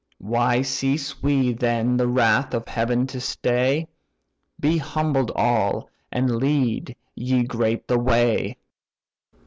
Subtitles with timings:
[0.17, 3.87] Why cease we then the wrath of heaven to stay?
[4.59, 7.87] Be humbled all, and lead, ye great!
[7.87, 8.57] the way.